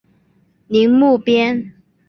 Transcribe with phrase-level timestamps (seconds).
[0.65, 1.73] 宁木边。